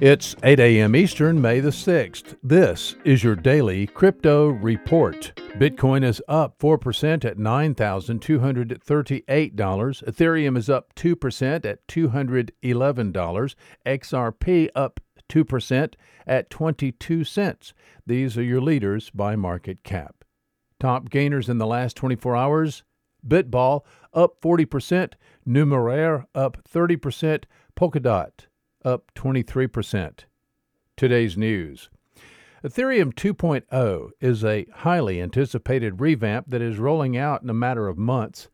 It's 0.00 0.34
8 0.42 0.58
a.m. 0.60 0.96
Eastern, 0.96 1.42
May 1.42 1.60
the 1.60 1.68
6th. 1.68 2.38
This 2.42 2.96
is 3.04 3.22
your 3.22 3.36
daily 3.36 3.86
crypto 3.86 4.48
report. 4.48 5.38
Bitcoin 5.58 6.02
is 6.04 6.22
up 6.26 6.58
4% 6.58 7.26
at 7.26 7.36
$9,238. 7.36 9.22
Ethereum 9.26 10.56
is 10.56 10.70
up 10.70 10.94
2% 10.94 11.66
at 11.66 11.86
$211. 11.86 13.54
XRP 13.84 14.68
up 14.74 15.00
2% 15.28 15.94
at 16.26 16.48
22 16.48 17.24
cents. 17.24 17.74
These 18.06 18.38
are 18.38 18.42
your 18.42 18.62
leaders 18.62 19.10
by 19.10 19.36
market 19.36 19.84
cap. 19.84 20.24
Top 20.78 21.10
gainers 21.10 21.50
in 21.50 21.58
the 21.58 21.66
last 21.66 21.94
24 21.98 22.34
hours 22.36 22.84
Bitball 23.26 23.82
up 24.14 24.40
40%, 24.40 25.12
Numeraire 25.46 26.24
up 26.34 26.56
30%, 26.66 27.44
Polkadot 27.78 28.46
up 28.84 29.12
23%. 29.14 30.24
Today's 30.96 31.36
news. 31.36 31.90
Ethereum 32.62 33.14
2.0 33.14 34.10
is 34.20 34.44
a 34.44 34.66
highly 34.70 35.20
anticipated 35.20 36.00
revamp 36.00 36.50
that 36.50 36.60
is 36.60 36.78
rolling 36.78 37.16
out 37.16 37.42
in 37.42 37.48
a 37.48 37.54
matter 37.54 37.88
of 37.88 37.96
months. 37.96 38.48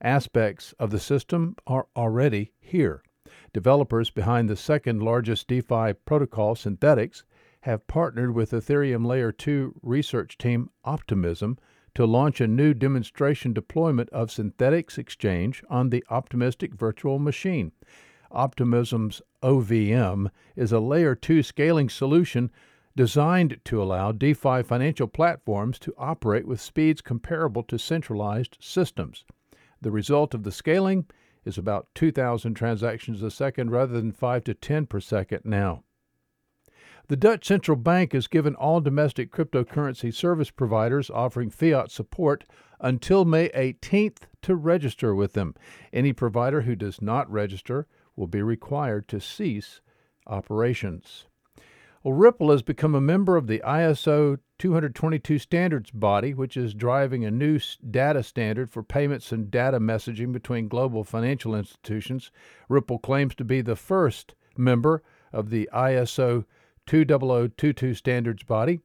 Aspects 0.00 0.74
of 0.80 0.90
the 0.90 0.98
system 0.98 1.54
are 1.66 1.86
already 1.94 2.52
here. 2.58 3.04
Developers 3.52 4.10
behind 4.10 4.48
the 4.48 4.56
second 4.56 5.00
largest 5.00 5.46
DeFi 5.46 5.92
protocol, 6.04 6.56
Synthetix, 6.56 7.22
have 7.60 7.86
partnered 7.86 8.34
with 8.34 8.50
Ethereum 8.50 9.06
Layer 9.06 9.30
2 9.30 9.78
research 9.82 10.36
team 10.38 10.70
Optimism 10.84 11.56
to 11.94 12.06
launch 12.06 12.40
a 12.40 12.48
new 12.48 12.74
demonstration 12.74 13.52
deployment 13.52 14.10
of 14.10 14.28
Synthetix 14.28 14.98
Exchange 14.98 15.62
on 15.70 15.90
the 15.90 16.02
Optimistic 16.10 16.74
virtual 16.74 17.18
machine. 17.18 17.70
Optimism's 18.32 19.22
OVM 19.42 20.30
is 20.56 20.72
a 20.72 20.80
layer 20.80 21.14
2 21.14 21.42
scaling 21.42 21.88
solution 21.88 22.50
designed 22.94 23.58
to 23.64 23.82
allow 23.82 24.12
DeFi 24.12 24.62
financial 24.62 25.06
platforms 25.06 25.78
to 25.78 25.94
operate 25.96 26.46
with 26.46 26.60
speeds 26.60 27.00
comparable 27.00 27.62
to 27.64 27.78
centralized 27.78 28.58
systems. 28.60 29.24
The 29.80 29.90
result 29.90 30.34
of 30.34 30.42
the 30.42 30.52
scaling 30.52 31.06
is 31.44 31.58
about 31.58 31.88
2,000 31.94 32.54
transactions 32.54 33.22
a 33.22 33.30
second 33.30 33.70
rather 33.70 33.94
than 33.94 34.12
5 34.12 34.44
to 34.44 34.54
10 34.54 34.86
per 34.86 35.00
second 35.00 35.40
now. 35.44 35.82
The 37.08 37.16
Dutch 37.16 37.46
Central 37.46 37.76
Bank 37.76 38.12
has 38.12 38.28
given 38.28 38.54
all 38.54 38.80
domestic 38.80 39.32
cryptocurrency 39.32 40.14
service 40.14 40.50
providers 40.50 41.10
offering 41.10 41.50
fiat 41.50 41.90
support 41.90 42.44
until 42.80 43.24
May 43.24 43.48
18th 43.50 44.18
to 44.42 44.54
register 44.54 45.14
with 45.14 45.32
them. 45.32 45.54
Any 45.92 46.12
provider 46.12 46.62
who 46.62 46.76
does 46.76 47.02
not 47.02 47.30
register 47.30 47.86
will 48.16 48.26
be 48.26 48.42
required 48.42 49.08
to 49.08 49.20
cease 49.20 49.80
operations. 50.26 51.26
Well, 52.02 52.14
Ripple 52.14 52.50
has 52.50 52.62
become 52.62 52.96
a 52.96 53.00
member 53.00 53.36
of 53.36 53.46
the 53.46 53.62
ISO 53.64 54.38
222 54.58 55.38
standards 55.38 55.90
body, 55.92 56.34
which 56.34 56.56
is 56.56 56.74
driving 56.74 57.24
a 57.24 57.30
new 57.30 57.60
data 57.88 58.24
standard 58.24 58.70
for 58.70 58.82
payments 58.82 59.30
and 59.30 59.50
data 59.50 59.78
messaging 59.78 60.32
between 60.32 60.66
global 60.66 61.04
financial 61.04 61.54
institutions. 61.54 62.32
Ripple 62.68 62.98
claims 62.98 63.36
to 63.36 63.44
be 63.44 63.60
the 63.60 63.76
first 63.76 64.34
member 64.56 65.02
of 65.32 65.50
the 65.50 65.68
ISO 65.72 66.44
20022 66.86 67.94
standards 67.94 68.42
body. 68.42 68.80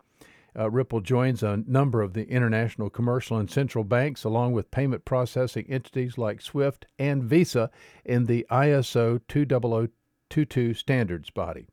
Uh, 0.58 0.70
Ripple 0.72 1.02
joins 1.02 1.44
a 1.44 1.64
number 1.68 2.02
of 2.02 2.14
the 2.14 2.28
international 2.28 2.90
commercial 2.90 3.38
and 3.38 3.50
central 3.50 3.84
banks, 3.84 4.24
along 4.24 4.54
with 4.54 4.72
payment 4.72 5.06
processing 5.06 5.66
entities 5.70 6.18
like 6.18 6.42
SWIFT 6.42 6.88
and 6.98 7.24
Visa, 7.24 7.70
in 8.04 8.26
the 8.26 8.46
ISO 8.50 9.22
20022 9.28 10.74
standards 10.74 11.30
body. 11.30 11.68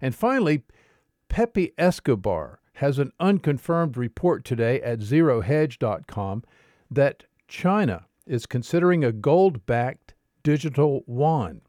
And 0.00 0.14
finally, 0.14 0.62
Pepe 1.28 1.72
Escobar 1.76 2.60
has 2.74 2.98
an 2.98 3.12
unconfirmed 3.20 3.98
report 3.98 4.44
today 4.44 4.80
at 4.80 5.00
zerohedge.com 5.00 6.44
that 6.90 7.24
China 7.46 8.06
is 8.26 8.46
considering 8.46 9.04
a 9.04 9.12
gold 9.12 9.66
backed 9.66 10.14
digital 10.42 11.04
yuan. 11.06 11.60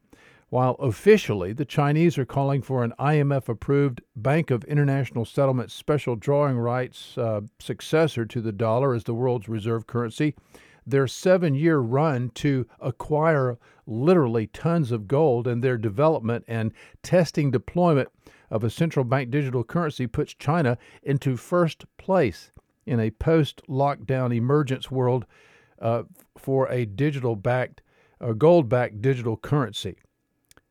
While 0.52 0.76
officially 0.80 1.54
the 1.54 1.64
Chinese 1.64 2.18
are 2.18 2.26
calling 2.26 2.62
for 2.62 2.84
an 2.84 2.94
IMF 3.00 3.48
approved 3.48 4.02
Bank 4.18 4.52
of 4.52 4.66
International 4.66 5.24
Settlements 5.24 5.74
special 5.74 6.18
drawing 6.18 6.58
rights 6.58 7.18
uh, 7.18 7.40
successor 7.58 8.26
to 8.26 8.42
the 8.42 8.52
dollar 8.52 8.94
as 8.94 9.06
the 9.06 9.14
world's 9.14 9.48
reserve 9.48 9.88
currency, 9.88 10.36
their 10.86 11.08
seven 11.08 11.56
year 11.56 11.78
run 11.78 12.32
to 12.32 12.68
acquire 12.82 13.58
literally 13.88 14.46
tons 14.48 14.92
of 14.92 15.08
gold 15.08 15.48
and 15.48 15.64
their 15.64 15.78
development 15.78 16.44
and 16.50 16.74
testing 17.02 17.50
deployment 17.50 18.10
of 18.50 18.66
a 18.66 18.70
central 18.70 19.06
bank 19.06 19.32
digital 19.32 19.64
currency 19.64 20.06
puts 20.06 20.34
China 20.34 20.78
into 21.02 21.38
first 21.38 21.86
place 21.96 22.52
in 22.86 23.00
a 23.00 23.12
post 23.12 23.62
lockdown 23.70 24.36
emergence 24.36 24.92
world 24.92 25.26
uh, 25.82 26.04
for 26.38 26.70
a 26.70 26.86
digital 26.86 27.38
backed, 27.38 27.82
uh, 28.20 28.34
gold 28.34 28.68
backed 28.68 29.02
digital 29.02 29.38
currency. 29.38 29.96